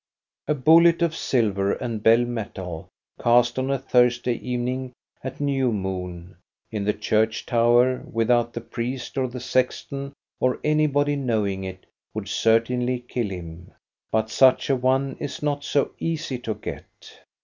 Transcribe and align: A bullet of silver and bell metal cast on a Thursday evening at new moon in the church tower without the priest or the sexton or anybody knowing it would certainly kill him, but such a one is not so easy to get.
A 0.47 0.55
bullet 0.55 1.03
of 1.03 1.15
silver 1.15 1.73
and 1.73 2.01
bell 2.01 2.25
metal 2.25 2.87
cast 3.21 3.59
on 3.59 3.69
a 3.69 3.77
Thursday 3.77 4.33
evening 4.33 4.93
at 5.23 5.39
new 5.39 5.71
moon 5.71 6.37
in 6.71 6.85
the 6.85 6.93
church 6.93 7.45
tower 7.45 8.01
without 8.11 8.53
the 8.53 8.61
priest 8.61 9.15
or 9.15 9.27
the 9.27 9.39
sexton 9.39 10.13
or 10.39 10.59
anybody 10.63 11.15
knowing 11.15 11.63
it 11.63 11.85
would 12.15 12.27
certainly 12.29 12.97
kill 12.99 13.29
him, 13.29 13.73
but 14.11 14.31
such 14.31 14.71
a 14.71 14.75
one 14.75 15.17
is 15.19 15.43
not 15.43 15.63
so 15.63 15.91
easy 15.99 16.39
to 16.39 16.55
get. 16.55 17.19